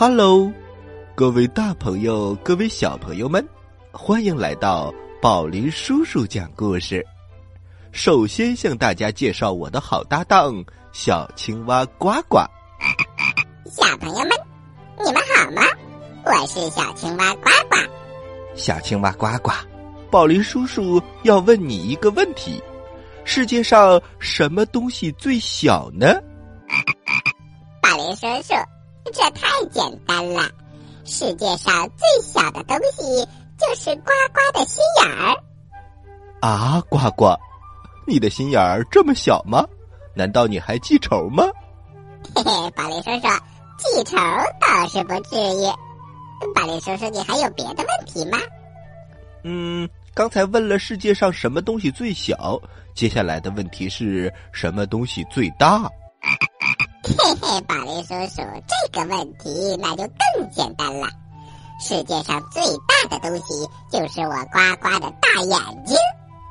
[0.00, 0.50] Hello，
[1.14, 3.46] 各位大朋友，各位小朋友们，
[3.92, 7.06] 欢迎来到宝林叔叔讲故事。
[7.92, 10.54] 首先向大家介绍我的好搭档
[10.90, 12.38] 小青蛙呱呱。
[13.66, 14.30] 小朋友们，
[15.04, 15.60] 你们好吗？
[16.24, 17.76] 我是小青蛙呱呱。
[18.54, 19.50] 小青蛙呱呱，
[20.10, 22.58] 宝林叔叔要问你一个问题：
[23.26, 26.18] 世界上什么东西最小呢？
[27.82, 28.54] 宝林叔叔，
[29.12, 30.48] 这太简单了。
[31.04, 35.36] 世界上最小的东西就是呱呱的心眼儿。
[36.40, 37.36] 啊，呱呱，
[38.06, 39.64] 你的心眼儿这么小吗？
[40.14, 41.44] 难道你还记仇吗？
[42.34, 43.28] 嘿嘿，宝雷叔叔，
[43.78, 44.16] 记仇
[44.60, 46.52] 倒是不至于。
[46.54, 48.38] 宝雷叔叔，你还有别的问题吗？
[49.44, 52.60] 嗯，刚才问了世界上什么东西最小，
[52.94, 55.90] 接下来的问题是什么东西最大？
[57.18, 61.08] 嘿嘿，宝林叔叔，这个问题那就更简单了。
[61.80, 65.96] 世界上最大的东西就是我呱呱的大眼睛。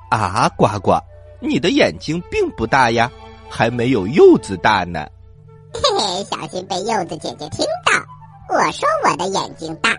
[0.09, 0.99] 啊，呱呱，
[1.39, 3.09] 你的眼睛并不大呀，
[3.49, 5.05] 还没有柚子大呢。
[5.73, 7.93] 嘿嘿，小心被柚子姐姐听到。
[8.49, 9.91] 我说我的眼睛大，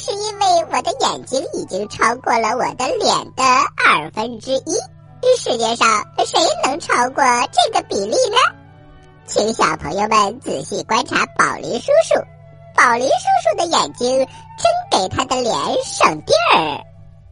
[0.00, 3.44] 是因为我的眼睛已经超过了我的脸的
[3.86, 4.74] 二分之一。
[5.36, 5.86] 世界上
[6.24, 8.57] 谁能超过这个比例呢？
[9.28, 12.18] 请小朋友们仔细观察宝林叔叔，
[12.74, 16.82] 宝林叔叔的眼睛真给他的脸省地儿。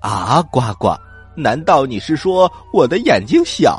[0.01, 0.95] 啊，呱呱，
[1.35, 3.79] 难道你是说我的眼睛小？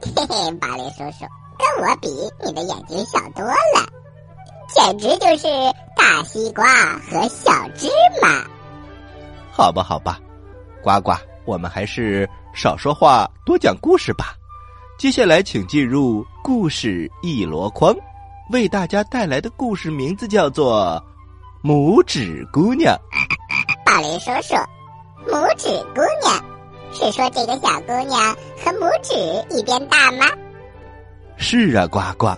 [0.00, 1.26] 嘿嘿，宝林叔叔，
[1.58, 2.08] 跟我比，
[2.42, 3.86] 你的眼睛小多了，
[4.74, 5.46] 简直就是
[5.94, 6.64] 大西瓜
[7.10, 7.90] 和小芝
[8.22, 8.42] 麻。
[9.52, 10.18] 好吧，好吧，
[10.82, 11.12] 呱呱，
[11.44, 14.34] 我们还是少说话，多讲故事吧。
[14.98, 17.96] 接下来，请进入故事一箩筐，
[18.50, 21.00] 为大家带来的故事名字叫做
[21.64, 22.92] 《拇指姑娘》。
[23.86, 24.56] 宝林叔叔，
[25.30, 26.44] 拇指姑娘
[26.92, 29.14] 是说这个小姑娘和拇指
[29.56, 30.26] 一边大吗？
[31.36, 32.34] 是啊，呱呱，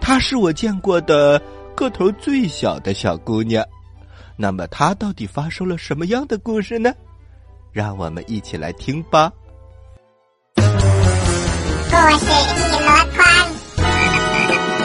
[0.00, 1.38] 她是我见过的
[1.74, 3.62] 个头最小的小姑娘。
[4.34, 6.90] 那么，她到底发生了什么样的故事呢？
[7.70, 9.30] 让我们一起来听吧。
[12.00, 13.26] 故事一箩筐，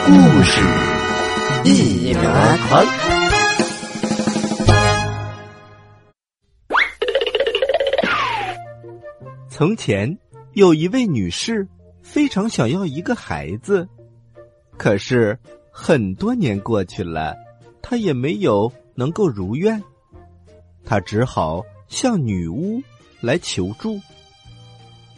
[0.04, 0.60] 故事
[1.64, 2.20] 一箩
[2.66, 2.84] 筐。
[9.48, 10.18] 从前
[10.54, 11.68] 有一位女士，
[12.02, 13.88] 非常想要一个孩子，
[14.76, 15.38] 可是
[15.70, 17.36] 很多年过去了，
[17.80, 19.80] 她也没有能够如愿，
[20.84, 22.82] 她只好向女巫
[23.20, 24.00] 来求助。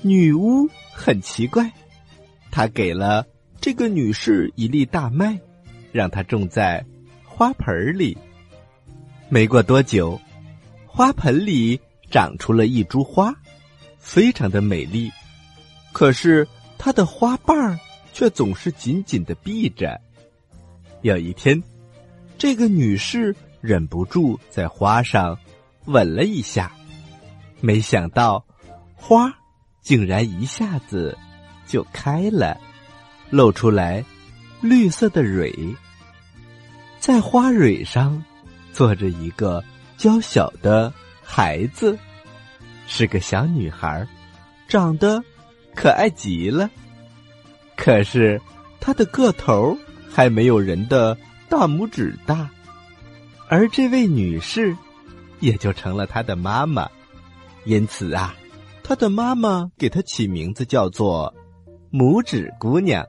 [0.03, 1.73] 女巫很奇怪，
[2.51, 3.27] 他给了
[3.61, 5.39] 这个女士一粒大麦，
[5.93, 6.85] 让她种在
[7.25, 8.17] 花盆里。
[9.29, 10.21] 没过多久，
[10.87, 11.81] 花盆里
[12.11, 13.35] 长出了一株花，
[13.99, 15.11] 非常的美丽。
[15.93, 16.47] 可是
[16.79, 17.79] 它的花瓣儿
[18.13, 20.01] 却总是紧紧的闭着。
[21.03, 21.63] 有一天，
[22.39, 25.39] 这个女士忍不住在花上
[25.87, 26.73] 吻了一下，
[27.61, 28.45] 没想到
[28.95, 29.33] 花。
[29.83, 31.17] 竟然一下子
[31.67, 32.59] 就开了，
[33.31, 34.05] 露出来
[34.61, 35.53] 绿色的蕊。
[36.99, 38.23] 在花蕊上
[38.73, 39.63] 坐着一个
[39.97, 40.93] 娇小的
[41.23, 41.99] 孩子，
[42.87, 44.07] 是个小女孩，
[44.69, 45.23] 长得
[45.75, 46.71] 可爱极了。
[47.77, 48.41] 可是
[48.81, 49.77] 她的个头
[50.11, 51.17] 还没有人的
[51.49, 52.49] 大拇指大，
[53.49, 54.77] 而这位女士
[55.41, 56.89] 也就成了她的妈妈。
[57.65, 58.35] 因此啊。
[58.89, 61.35] 他的妈妈给他起名字叫做
[61.99, 63.09] “拇指姑娘”。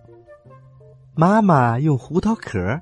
[1.14, 2.80] 妈妈用胡桃壳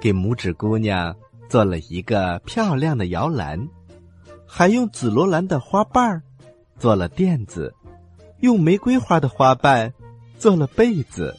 [0.00, 1.16] 给拇指姑娘
[1.48, 3.68] 做了一个漂亮的摇篮，
[4.46, 6.22] 还用紫罗兰的花瓣
[6.78, 7.74] 做了垫子，
[8.38, 9.92] 用玫瑰花的花瓣
[10.38, 11.36] 做了被子。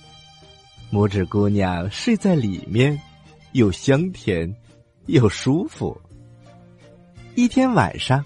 [0.91, 2.99] 拇指姑娘睡在里面，
[3.53, 4.53] 又香甜
[5.05, 5.97] 又舒服。
[7.35, 8.25] 一天晚上，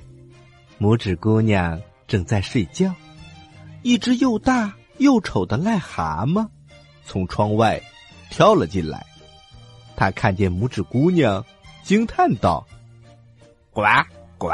[0.79, 1.79] 拇指姑娘。
[2.07, 2.91] 正在睡觉，
[3.83, 6.47] 一只又大又丑的癞蛤蟆
[7.05, 7.81] 从窗外
[8.29, 9.05] 跳了进来。
[9.95, 11.43] 他看见拇指姑娘，
[11.83, 12.65] 惊叹道
[13.73, 13.81] ：“呱
[14.37, 14.49] 呱，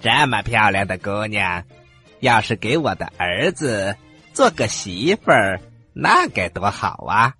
[0.00, 1.62] 这么漂亮的姑娘，
[2.20, 3.94] 要是给我的儿子
[4.32, 5.60] 做个媳妇儿，
[5.92, 7.34] 那该多好啊！”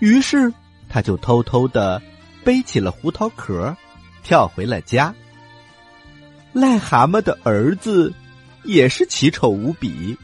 [0.00, 0.52] 于是，
[0.88, 2.02] 他就偷偷的
[2.44, 3.76] 背起了胡桃壳，
[4.22, 5.14] 跳回了家。
[6.54, 8.12] 癞蛤蟆的儿子
[8.64, 10.16] 也是奇丑无比，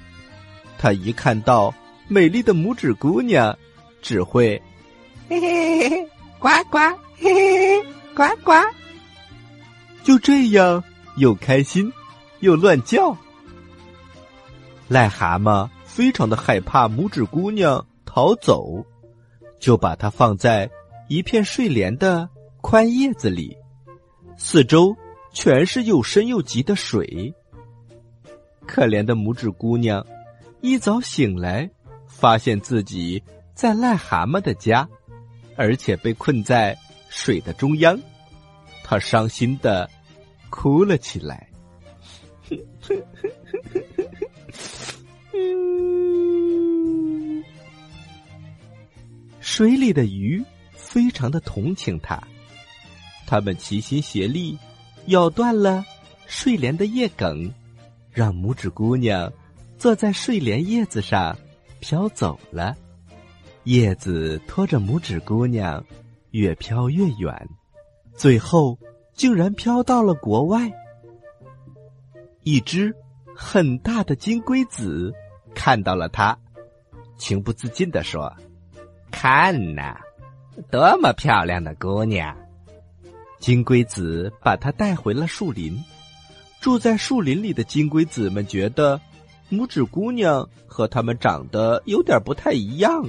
[0.84, 1.74] 他一看到
[2.08, 3.56] 美丽的拇指姑娘，
[4.02, 4.60] 只会
[5.30, 6.08] 嘿嘿嘿嘿
[6.38, 6.78] 呱呱，
[7.16, 8.52] 嘿嘿嘿，呱呱。
[10.02, 10.84] 就这样，
[11.16, 11.90] 又开心
[12.40, 13.16] 又乱叫。
[14.90, 18.84] 癞蛤蟆非常的害怕拇指姑娘逃走，
[19.58, 20.68] 就把它放在
[21.08, 22.28] 一片睡莲的
[22.60, 23.56] 宽叶子里，
[24.36, 24.94] 四周
[25.32, 27.32] 全是又深又急的水。
[28.66, 30.04] 可怜的拇指姑娘
[30.64, 31.68] 一早醒来，
[32.06, 33.22] 发现自己
[33.52, 34.88] 在癞蛤蟆的家，
[35.56, 36.74] 而且被困在
[37.10, 38.00] 水的中央，
[38.82, 39.90] 他伤心的
[40.48, 41.46] 哭了起来。
[49.40, 52.18] 水里的鱼非常的同情他，
[53.26, 54.58] 他们齐心协力，
[55.08, 55.84] 咬断了
[56.26, 57.52] 睡莲的叶梗，
[58.10, 59.30] 让拇指姑娘
[59.78, 61.36] 坐在睡莲叶子上
[61.80, 62.76] 飘走了。
[63.64, 65.84] 叶子拖着拇指姑娘
[66.30, 67.48] 越飘越远，
[68.14, 68.78] 最后
[69.14, 70.70] 竟然飘到了国外。
[72.42, 72.94] 一只
[73.34, 75.12] 很大的金龟子
[75.54, 76.36] 看到了它，
[77.16, 78.30] 情不自禁地说
[79.10, 79.96] ：“看呐，
[80.70, 82.36] 多么漂亮的姑娘！”
[83.40, 85.82] 金龟子把它带回了树林。
[86.60, 89.00] 住在树林里的金龟子们觉得，
[89.50, 93.04] 拇指姑娘和他们长得有点不太一样。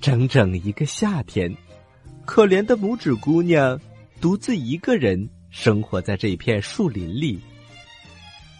[0.00, 1.54] 整整一个夏天，
[2.24, 3.80] 可怜的拇指姑娘
[4.20, 7.40] 独自一个人生活在这片树林里。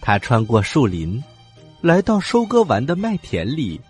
[0.00, 1.22] 他穿过树林，
[1.80, 3.80] 来到收割完的麦田里，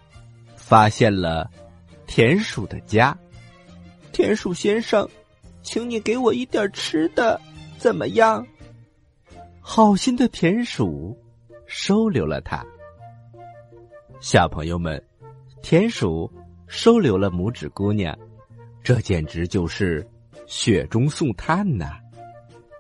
[0.57, 1.51] 发现了
[2.07, 3.17] 田鼠的家。
[4.13, 5.09] 田鼠先生，
[5.63, 7.41] 请你给我一点吃的，
[7.79, 8.47] 怎么样？
[9.61, 11.17] 好心的田鼠
[11.77, 12.65] 收留了他。
[14.21, 15.03] 小朋友们，
[15.61, 16.33] 田鼠
[16.69, 18.17] 收留了拇指姑娘，
[18.81, 20.07] 这简直就是
[20.47, 21.99] 雪中送炭呐！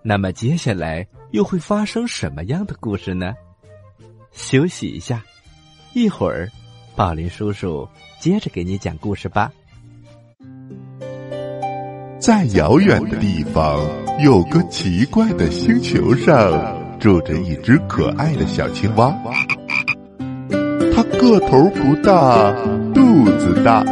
[0.04, 1.04] 那么接下来。
[1.32, 3.34] 又会发生什么样的故事呢？
[4.30, 5.20] 休息一下，
[5.92, 6.48] 一会儿，
[6.94, 7.88] 宝林叔叔
[8.20, 9.52] 接着给你讲故事吧。
[12.20, 13.84] 在遥远的地方，
[14.22, 16.73] 有个奇怪的星球上，
[17.04, 19.14] 住着一只可爱的小青蛙。
[20.96, 22.50] 它个头不大，
[22.94, 23.84] 肚子大，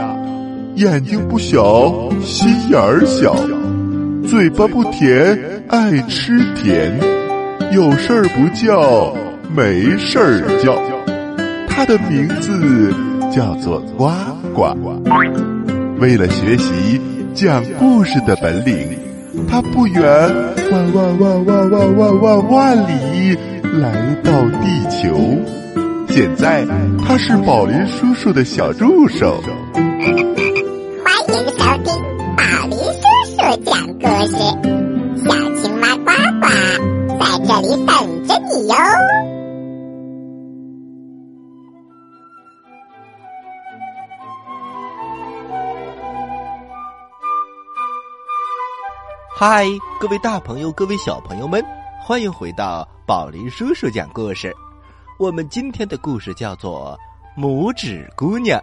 [0.77, 1.93] 眼睛不小，
[2.23, 3.37] 心眼儿小，
[4.27, 5.39] 嘴巴不甜，
[5.69, 6.99] 爱吃甜。
[7.71, 9.15] 有事儿不叫，
[9.55, 10.75] 没事儿叫。
[11.69, 12.95] 它的名字
[13.31, 14.09] 叫做呱
[14.55, 14.75] 呱。
[16.01, 16.99] 为了学习
[17.35, 18.89] 讲故事的本领，
[19.49, 20.03] 它不远
[20.71, 23.37] 万万万万万万万万里
[23.81, 25.17] 来到地球。
[26.09, 26.67] 现在
[27.07, 29.43] 他是宝林叔叔的小助手。
[29.73, 31.87] 欢迎收听
[32.37, 34.37] 宝林叔叔讲故事，
[35.25, 36.11] 小青蛙呱
[36.41, 36.47] 呱。
[37.19, 37.93] 在这里等
[38.27, 38.75] 着你哟！
[49.45, 49.67] 嗨，
[49.99, 51.61] 各位大朋友，各位小朋友们，
[52.01, 54.55] 欢迎回到宝林叔叔讲故事。
[55.19, 56.97] 我们今天的故事叫做
[57.41, 58.61] 《拇指姑娘》。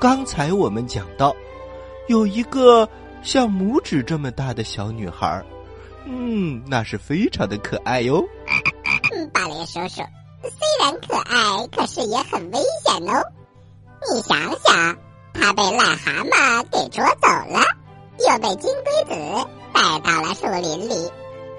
[0.00, 1.36] 刚才我们讲到，
[2.08, 2.88] 有一个
[3.22, 5.44] 像拇指这么大的小女孩。
[6.06, 8.24] 嗯，那是非常的可爱哟。
[9.34, 9.96] 宝林叔叔，
[10.40, 13.22] 虽然可爱，可是也很危险哦。
[14.10, 14.96] 你想想，
[15.34, 17.60] 他被癞蛤蟆给捉走了，
[18.18, 20.94] 又被金龟子带到了树林里。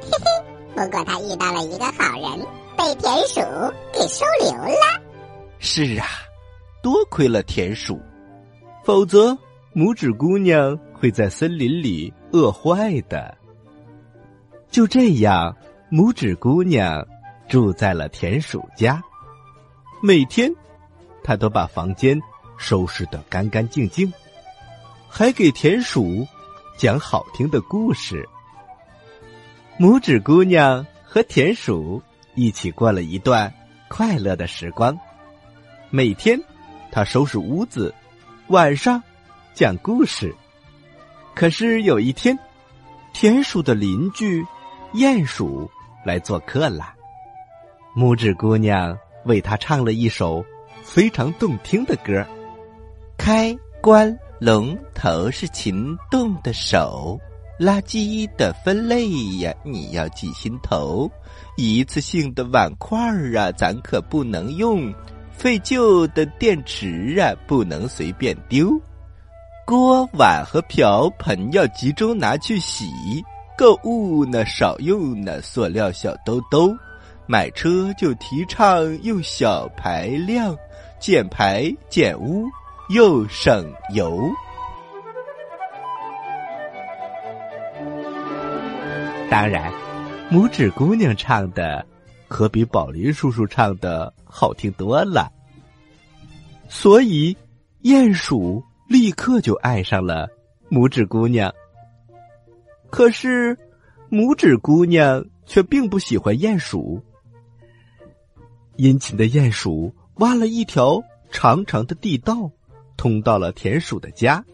[0.02, 2.46] 嘿嘿，不过他遇到了一个好人，
[2.78, 3.42] 被田鼠
[3.92, 5.02] 给收留了。
[5.60, 6.06] 是啊，
[6.82, 8.00] 多亏了田鼠，
[8.84, 9.38] 否则
[9.74, 13.38] 拇指姑娘会在森林里饿坏的。
[14.70, 15.56] 就这样，
[15.92, 17.06] 拇指姑娘
[17.48, 19.02] 住在了田鼠家。
[20.02, 20.54] 每天，
[21.24, 22.20] 她都把房间
[22.58, 24.12] 收拾得干干净净，
[25.08, 26.28] 还给田鼠
[26.78, 28.28] 讲好听的故事。
[29.80, 32.02] 拇指姑娘和田鼠
[32.36, 33.54] 一起过了一段
[33.88, 34.98] 快乐的时光。
[35.90, 36.42] 每天，
[36.92, 37.94] 她收拾屋子，
[38.48, 39.02] 晚上
[39.54, 40.36] 讲故事。
[41.36, 42.38] 可是有一天，
[43.14, 44.46] 田鼠的邻居。
[44.94, 45.68] 鼹鼠
[46.06, 46.94] 来做客了，
[47.96, 50.46] 拇指姑娘为他唱了一首
[50.84, 52.24] 非常动听的歌。
[53.18, 54.16] 开关
[54.46, 57.18] 龙头是勤动的手，
[57.58, 59.08] 垃圾的分类
[59.38, 61.10] 呀，你要记心头。
[61.56, 64.94] 一次性的碗筷儿啊，咱可不能用；
[65.32, 68.70] 废旧的电池啊，不能随便丢。
[69.66, 72.92] 锅碗和瓢盆要集中拿去洗。
[73.58, 76.76] 购物呢，少用那塑料小兜兜。
[77.26, 80.54] 买车就提倡用小排量，
[81.00, 82.44] 减排减污
[82.90, 84.30] 又省油。
[89.30, 89.72] 当然，
[90.32, 91.86] 拇指姑娘唱的
[92.28, 95.32] 可比宝林叔叔唱的好听多了。
[96.68, 97.36] 所以，
[97.84, 100.28] 鼹鼠立刻就爱上了
[100.70, 101.52] 拇指姑娘。
[102.90, 103.58] 可是，
[104.12, 107.02] 拇指姑娘却并不喜欢鼹鼠。
[108.76, 112.52] 殷勤的鼹鼠挖了一条长长的地道，
[113.04, 114.46] 通到了田鼠的家。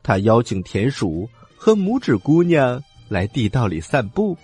[0.00, 4.38] 他邀请田鼠和拇指姑娘来地道里散步。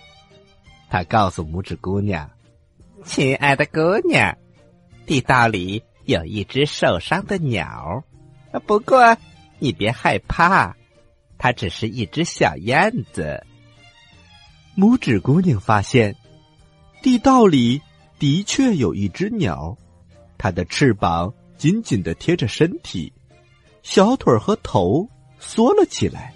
[0.89, 2.29] 他告诉拇指姑娘
[3.05, 4.37] ：“亲爱的姑娘，
[5.05, 8.03] 地道里有一只受伤的鸟，
[8.65, 9.15] 不过
[9.59, 10.75] 你别害怕，
[11.37, 13.45] 它只是一只小燕子。”
[14.75, 16.17] 拇指姑娘发现，
[17.01, 17.81] 地道里。
[18.19, 19.77] 的确有一只鸟，
[20.39, 23.13] 它的翅膀紧紧的贴着身体，
[23.89, 25.07] 小腿和头
[25.39, 26.33] 缩了起来，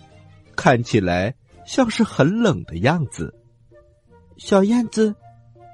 [0.56, 3.36] 看起来像是很冷的样子。
[4.38, 5.14] 小燕子，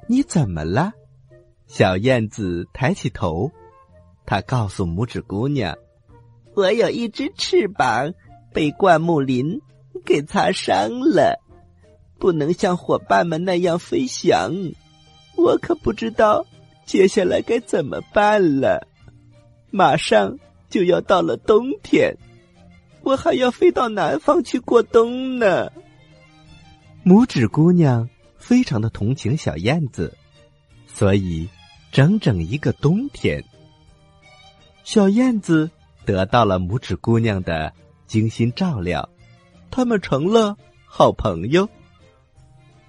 [0.08, 0.92] 你怎么了？
[1.68, 3.52] 小燕子抬起头，
[4.26, 5.78] 它告诉拇指姑娘
[6.58, 8.12] ：“我有一只翅膀
[8.52, 9.62] 被灌木林
[10.04, 11.40] 给擦伤了，
[12.18, 14.52] 不能像伙伴们那样飞翔。”
[15.38, 16.44] 我可不知道
[16.88, 18.88] 接下来该怎么办了。
[19.70, 22.16] 马上就要到了冬天，
[23.02, 25.72] 我还要飞到南方去过冬呢。
[27.06, 30.16] 拇指姑娘非常的同情小燕子，
[30.86, 31.48] 所以
[31.92, 33.44] 整整一个冬天，
[34.84, 35.70] 小燕子
[36.06, 37.74] 得到了拇指姑娘的
[38.06, 39.08] 精心照料，
[39.72, 41.68] 他们成了好朋友。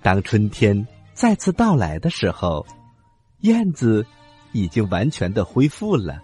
[0.02, 0.86] 当春天。
[1.14, 2.64] 再次到来的时候，
[3.40, 4.06] 燕子
[4.52, 6.22] 已经完全的恢复了。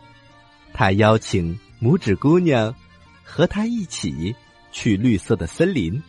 [0.74, 2.74] 他邀请拇指姑娘
[3.22, 4.34] 和他一起
[4.72, 6.02] 去绿色的森林，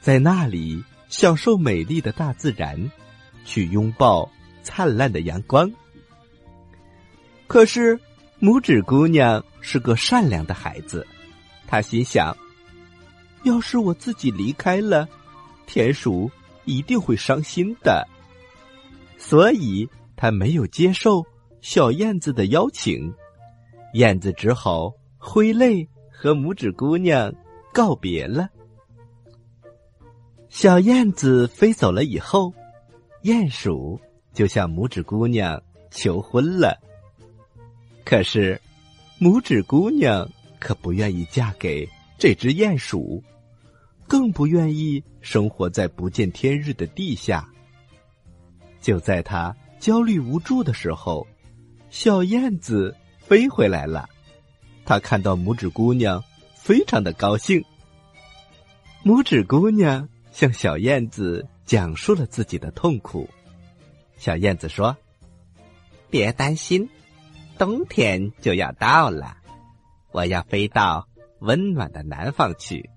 [0.00, 2.90] 在那里享受美丽的大自然，
[3.44, 4.30] 去拥抱
[4.62, 5.70] 灿烂的阳光。
[7.48, 7.98] 可是，
[8.40, 11.04] 拇指姑娘是个善良的孩子，
[11.66, 12.36] 她心想：
[13.42, 15.08] 要是我自己离开了，
[15.66, 16.30] 田鼠
[16.64, 18.06] 一定会伤心的。
[19.18, 21.24] 所以，他没有接受
[21.60, 23.12] 小燕子的邀请，
[23.96, 27.34] 燕子只好挥泪和拇指姑娘
[27.72, 28.46] 告别了。
[30.50, 32.52] 小燕子飞走了以后，
[33.22, 33.98] 鼹鼠
[34.34, 36.78] 就向拇指姑娘求婚了。
[38.04, 38.60] 可是，
[39.18, 41.88] 拇指姑娘可不愿意嫁给
[42.18, 43.22] 这只鼹鼠，
[44.06, 47.48] 更不愿意生活在不见天日的地下。
[48.78, 51.26] 就在他焦虑无助的时候，
[51.88, 52.94] 小燕子
[53.26, 54.08] 飞回来了。
[54.84, 56.22] 他看到拇指姑娘，
[56.54, 57.64] 非常的高兴。
[59.04, 63.28] 拇指姑娘向小燕子讲述了自己的痛苦。
[64.16, 64.96] 小燕子说
[66.08, 66.88] ：“别担心，
[67.58, 69.36] 冬天就要到了，
[70.12, 71.08] 我要飞到
[71.40, 72.88] 温暖的南方去。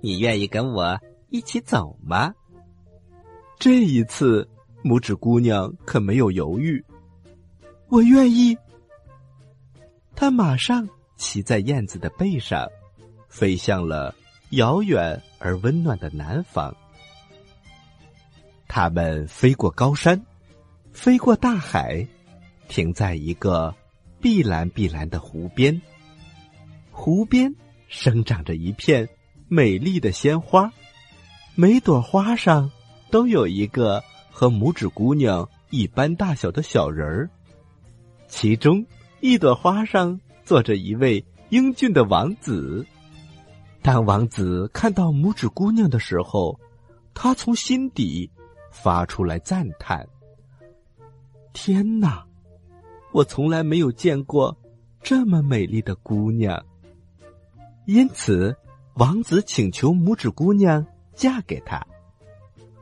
[0.00, 2.34] 你愿意跟我一起走吗？”
[3.60, 4.48] 这一次。
[4.84, 6.82] 拇指姑娘可没有犹豫，
[7.88, 8.56] 我愿意。
[10.20, 12.68] 他马上骑在燕子的背上，
[13.28, 14.12] 飞向了
[14.50, 16.74] 遥远而温暖的南方。
[18.66, 20.20] 他们飞过高山，
[20.92, 22.04] 飞过大海，
[22.66, 23.72] 停在一个
[24.20, 25.80] 碧蓝碧蓝的湖边。
[26.90, 27.54] 湖边
[27.86, 29.08] 生长着一片
[29.46, 30.72] 美丽的鲜花，
[31.54, 32.68] 每朵花上
[33.12, 34.02] 都有一个。
[34.30, 37.30] 和拇指姑娘一般大小的小人儿，
[38.28, 38.86] 其中
[39.20, 42.86] 一朵花上坐着一位英俊的王子。
[43.82, 46.58] 当王子看到拇指姑娘的时候，
[47.14, 48.30] 他从心底
[48.70, 50.06] 发出来赞叹
[51.52, 52.24] ：“天哪，
[53.12, 54.56] 我从来没有见过
[55.02, 56.64] 这么美丽的姑娘。”
[57.86, 58.56] 因此，
[58.94, 60.84] 王子请求拇指姑娘
[61.14, 61.84] 嫁给他。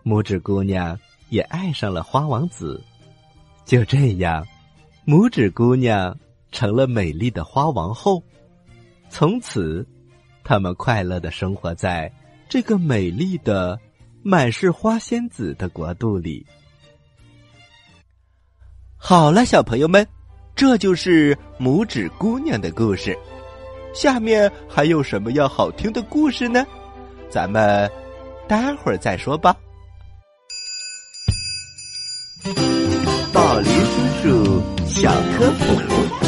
[0.05, 0.99] 拇指姑娘。
[1.29, 2.81] 也爱上了花王子，
[3.65, 4.47] 就这样，
[5.05, 6.17] 拇指姑娘
[6.57, 8.23] 成了美丽的花王后。
[9.11, 9.87] 从此，
[10.43, 12.11] 他们快乐的生活在
[12.49, 13.79] 这个美丽的、
[14.23, 16.47] 满是花仙子的国度里。
[18.97, 20.05] 好了，小朋友们，
[20.55, 23.17] 这就是拇指姑娘的故事。
[23.93, 26.67] 下面还有什么样好听的故事呢？
[27.29, 27.91] 咱们
[28.49, 29.55] 待会儿再说吧。
[33.31, 33.71] 宝林
[34.23, 36.26] 叔叔小科普。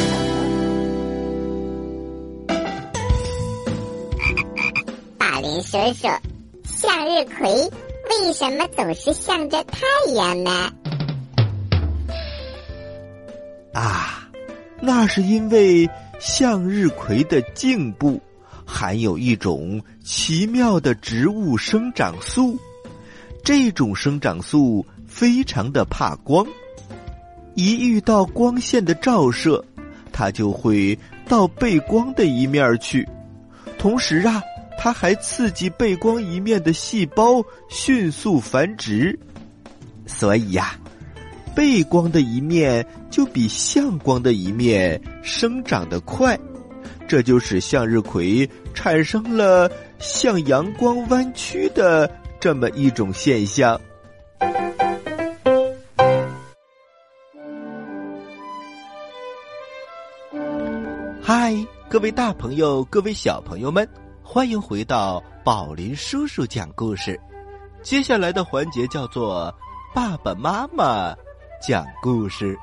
[5.71, 6.09] 宝林叔叔，
[6.65, 7.71] 向日葵
[8.11, 10.73] 为什么总是向着太阳呢？
[13.75, 14.29] 啊，
[14.81, 18.21] 那是因为向日葵的茎部
[18.65, 22.59] 含有一种奇妙的植物生长素，
[23.45, 26.47] 这种生长素非常的怕光，
[27.55, 29.63] 一遇到光线的照射，
[30.13, 30.99] 它就会
[31.29, 33.07] 到背光的一面去。
[33.79, 34.43] 同时啊，
[34.79, 39.19] 它还刺激背光一面的细胞迅速繁殖，
[40.07, 40.79] 所以呀。
[41.55, 46.39] 背光的一面就比向光的一面生长得快，
[47.09, 53.81] 这就使向日葵产生了向阳光弯曲的这么一种现象。
[61.21, 61.53] 嗨，
[61.89, 63.87] 各位大朋友，各位小朋友们，
[64.31, 67.19] 欢迎回到宝林叔叔讲故事。
[67.83, 69.51] 接下来的环节叫做
[69.95, 71.17] 爸爸妈妈。
[71.67, 72.55] 讲故事，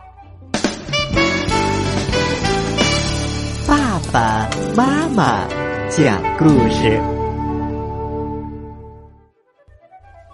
[3.68, 4.48] 爸爸
[4.78, 5.48] 妈妈
[5.90, 7.02] 讲故事。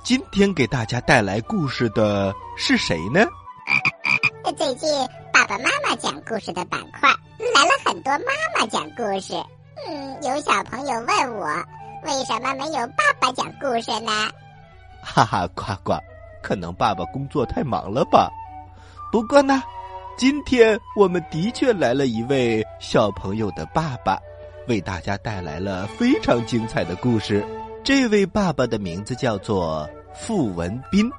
[0.03, 3.25] 今天给大家带来故事的是谁呢？
[4.57, 4.89] 最近
[5.31, 7.09] 爸爸妈妈讲故事的板块
[7.55, 9.33] 来了很多妈妈讲故事。
[9.87, 11.45] 嗯，有小朋友问我，
[12.03, 14.11] 为什么没有爸爸讲故事呢？
[15.03, 15.93] 哈哈，呱呱，
[16.43, 18.29] 可能爸爸工作太忙了吧。
[19.11, 19.61] 不过呢，
[20.17, 24.19] 今天我们的确来了一位小朋友的爸爸，
[24.67, 27.43] 为大家带来了非常精彩的故事。
[27.83, 31.11] 这位爸爸的名字叫做傅文斌，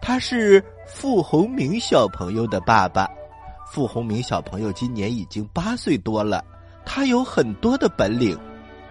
[0.00, 3.08] 他是傅红明小朋友的爸爸。
[3.70, 6.44] 傅红明小朋友今年已经八岁多了，
[6.84, 8.38] 他有很多的本领，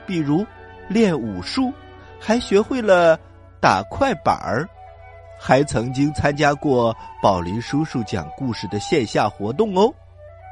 [0.06, 0.46] 比如
[0.88, 1.72] 练武术，
[2.20, 3.20] 还学会了
[3.60, 4.68] 打快板儿。
[5.40, 9.92] 还曾经参加过宝林叔叔讲故事的线下活动哦，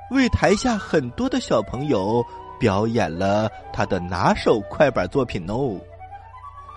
[0.09, 2.25] 为台下很多的小朋友
[2.59, 5.79] 表演了他的拿手快板作品哦。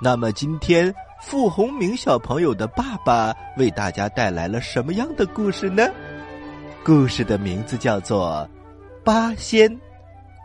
[0.03, 5.89] 那么今天傅红明小朋友的爸爸为大家带来了什么样的故事呢？
[6.85, 8.47] 故事的名字叫做
[9.05, 9.75] 《八仙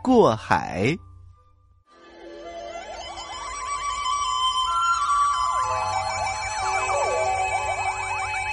[0.02, 0.84] 过海》。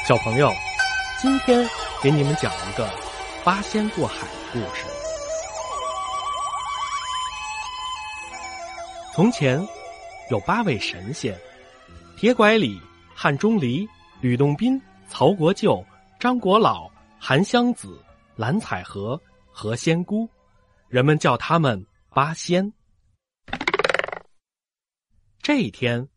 [0.07, 0.51] 小朋友，
[1.21, 1.67] 今天
[2.01, 2.89] 给你们讲一个
[3.43, 4.85] 八仙过海的故事。
[9.13, 9.65] 从前
[10.29, 11.35] 有八位神仙：
[12.17, 12.79] 铁拐李、
[13.13, 13.87] 汉钟离、
[14.19, 15.83] 吕洞宾、曹国舅、
[16.19, 17.99] 张国老、韩湘子、
[18.35, 19.19] 蓝采和、
[19.51, 20.29] 何仙姑，
[20.95, 22.71] 人们叫他们八仙。
[25.41, 26.07] 这一天，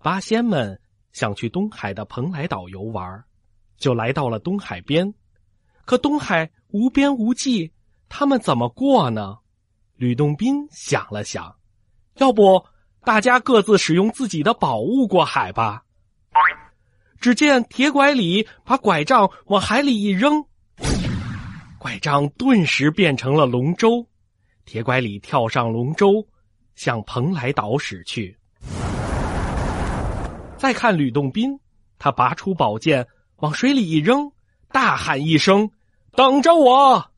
[0.00, 0.78] 八仙们
[1.12, 3.24] 想去东海的蓬莱岛游玩。
[3.78, 5.14] 就来到了东海边，
[5.86, 7.72] 可东海无边无际，
[8.10, 9.38] 他们怎么过呢？
[9.94, 11.56] 吕洞宾想了想，
[12.16, 12.66] 要不
[13.04, 15.84] 大家各自使用自己的宝物过海吧。
[17.18, 20.44] 只见铁拐李把拐杖往海里一扔，
[21.78, 24.06] 拐杖顿时变成了龙舟，
[24.68, 26.28] 铁拐李跳上龙舟，
[26.74, 28.36] 向蓬莱岛驶去。
[30.58, 31.58] 再看吕洞宾，
[31.98, 33.06] 他拔出宝剑。
[33.36, 34.30] 往水里一扔，
[34.72, 35.70] 大喊一声
[36.14, 37.12] ：“等着我！”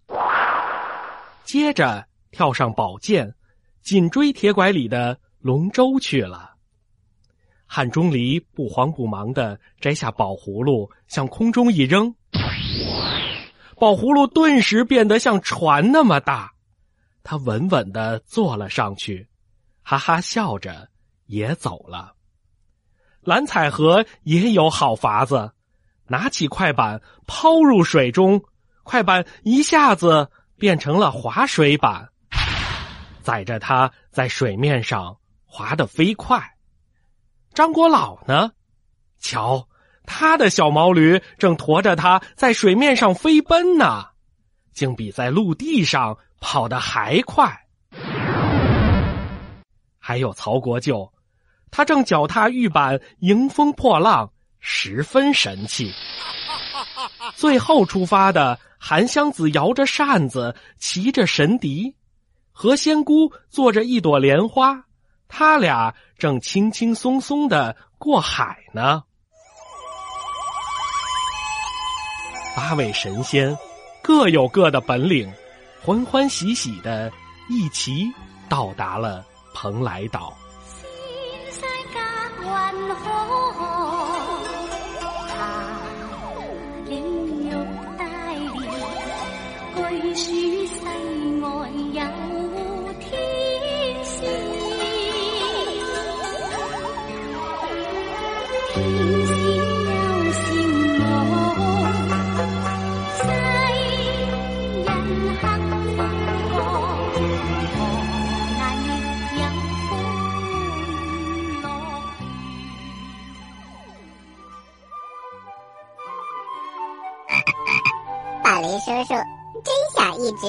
[1.45, 3.35] 接着跳上宝剑，
[3.83, 6.53] 紧追铁拐李的龙舟去了。
[7.67, 12.15] 汉钟离不慌不忙的摘下宝葫芦，向空中一扔，
[13.77, 16.53] 宝葫芦顿时变得像船那么大，
[17.31, 19.29] 他稳稳的坐了上去，
[19.85, 20.88] 哈哈笑着
[21.27, 22.16] 也走了。
[23.21, 25.53] 蓝采和也有好法子。
[26.09, 28.43] 拿起快板抛入水中，
[28.83, 32.09] 快板一下子变成了滑水板，
[33.23, 36.57] 载着他在水面上滑得飞快。
[37.55, 38.51] 张国老呢？
[39.21, 39.69] 瞧，
[40.05, 44.07] 他的小毛驴正驮着他在水面上飞奔呢，
[44.73, 47.66] 竟比在陆地上跑得还快。
[49.98, 51.12] 还有曹国舅，
[51.70, 54.33] 他正脚踏玉板迎风破浪。
[54.62, 55.90] 十分神气。
[57.35, 61.94] 最后出发的韩湘子摇着扇子，骑着神笛；
[62.53, 64.85] 何仙姑坐着一朵莲花，
[65.29, 69.03] 他俩正轻轻松松的过海呢。
[72.55, 73.57] 八位神仙
[74.03, 75.33] 各有各的本领，
[75.83, 77.11] 欢欢喜喜的
[77.49, 78.07] 一齐
[78.49, 80.39] 到达了蓬莱岛。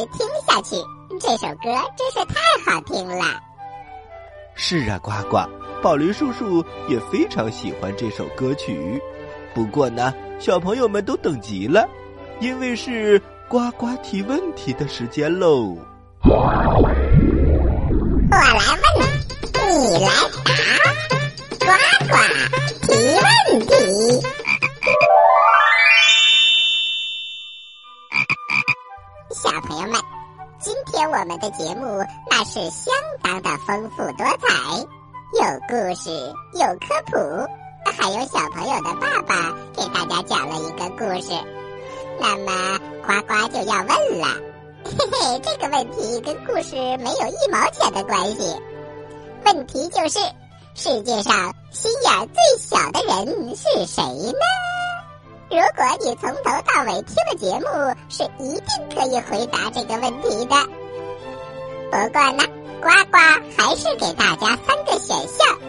[0.02, 0.76] 直听下去，
[1.20, 3.40] 这首歌真是太好听了。
[4.56, 5.38] 是啊，呱呱，
[5.82, 9.00] 宝林叔叔也非常喜欢这首歌曲。
[9.54, 11.88] 不过呢，小朋友们都等急了，
[12.40, 15.78] 因为是呱呱提问题的时间喽。
[16.24, 16.52] 我
[18.32, 18.48] 来
[18.98, 19.08] 问，
[19.54, 20.10] 你来
[20.50, 20.58] 答，
[21.60, 21.68] 呱
[22.08, 22.16] 呱
[22.88, 22.90] 提
[23.22, 23.30] 问
[23.68, 23.72] 题。
[29.34, 30.02] 小朋友们，
[30.60, 31.86] 今天我们的节目
[32.30, 34.78] 那是相当的丰富多彩，
[35.39, 36.10] 有故事，
[36.54, 37.48] 有科普。
[37.86, 41.32] 还有小朋友的爸爸给大家讲了一个故事，
[42.20, 44.28] 那么呱呱就要问了，
[44.84, 48.62] 嘿嘿，这个问题跟故事没有一毛钱的关系。
[49.46, 50.20] 问题就是，
[50.76, 54.70] 世界上心眼最小的人是谁呢？
[55.52, 57.68] 如果你从头到尾听了节目，
[58.08, 60.56] 是一定可以回答这个问题的。
[61.92, 62.44] 不过呢，
[62.82, 63.18] 呱呱
[63.58, 65.60] 还是给大家三个选项：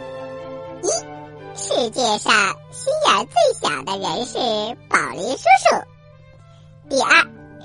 [0.82, 1.12] 一。
[1.54, 2.32] 世界上
[2.70, 4.38] 心眼最小的人是
[4.88, 5.76] 宝林叔叔。
[6.88, 7.10] 第二，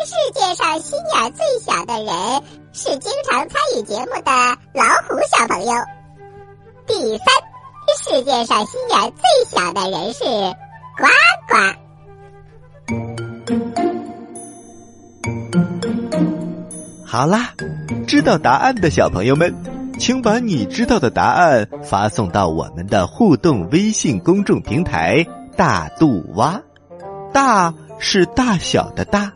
[0.03, 4.31] 世界上心眼最小的人是经常参与节目的
[4.73, 5.71] 老虎小朋友。
[6.87, 7.27] 第三，
[8.03, 10.23] 世界上心眼最小的人是
[10.97, 11.07] 呱
[11.47, 11.86] 呱。
[17.09, 17.53] 好啦，
[18.05, 19.55] 知道答案的小朋友们。
[19.97, 25.25] 请把你知道的答案发送到我们的互动微信公众平台
[25.57, 26.61] “大肚蛙”。
[27.33, 29.31] 大是大小的大，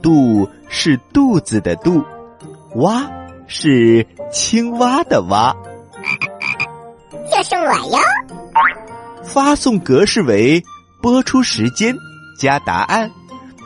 [0.00, 2.02] 肚是肚子的肚，
[2.76, 3.10] 蛙
[3.48, 5.54] 是青蛙的蛙。
[7.30, 7.98] 就是我哟。
[9.24, 10.62] 发送格式为
[11.02, 11.94] 播出时间
[12.40, 13.10] 加答案。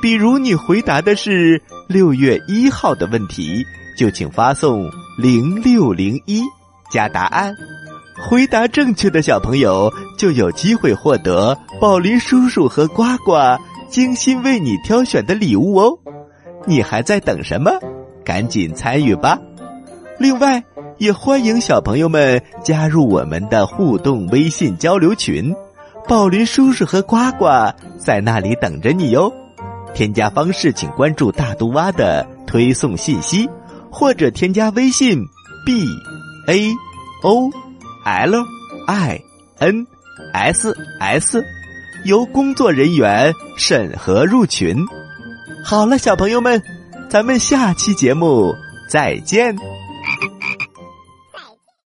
[0.01, 1.63] 比如你回答的是
[1.93, 3.63] 六月一号的问题，
[3.97, 4.91] 就请发送。
[5.19, 6.43] 零六零一
[6.91, 7.55] 加答案，
[8.19, 13.35] 回答正确的小朋友就有机会获得宝林叔叔和呱呱
[13.91, 15.99] 精心为你挑选的礼物哦！
[16.65, 17.71] 你还在等什么？
[18.25, 19.39] 赶紧参与吧！
[20.19, 20.65] 另外，
[20.97, 25.55] 也欢迎小朋友们加入我们的互动微信交流群，
[26.09, 27.47] 宝林叔叔和呱呱
[27.99, 29.31] 在那里等着你哟。
[29.95, 33.49] 添加方式，请关注大都蛙的推送信息。
[33.95, 35.23] 或者添加微信
[35.67, 35.85] b
[36.47, 36.71] a
[37.23, 37.51] o
[38.07, 38.43] l
[38.87, 39.21] i
[39.59, 39.87] n
[40.33, 41.45] s s，
[42.07, 44.75] 由工作人员审核入群。
[45.63, 46.63] 好了，小朋友们，
[47.11, 48.55] 咱们下期节目
[48.89, 49.55] 再见。